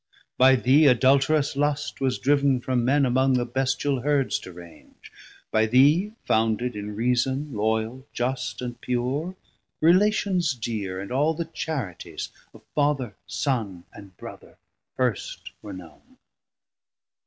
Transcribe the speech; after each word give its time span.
By 0.35 0.55
thee 0.55 0.87
adulterous 0.87 1.55
lust 1.55 2.01
was 2.01 2.17
driv'n 2.17 2.59
from 2.61 2.83
men 2.83 3.05
Among 3.05 3.33
the 3.33 3.45
bestial 3.45 3.99
herds 4.01 4.39
to 4.39 4.51
raunge, 4.51 5.11
by 5.51 5.67
thee 5.67 6.13
Founded 6.25 6.75
in 6.75 6.95
Reason, 6.95 7.53
Loyal, 7.53 8.07
Just, 8.11 8.63
and 8.63 8.81
Pure, 8.81 9.35
Relations 9.79 10.55
dear, 10.55 10.99
and 10.99 11.11
all 11.11 11.35
the 11.35 11.45
Charities 11.45 12.29
Of 12.51 12.63
Father, 12.73 13.15
Son, 13.27 13.83
and 13.93 14.17
Brother 14.17 14.57
first 14.95 15.51
were 15.61 15.71
known. 15.71 16.17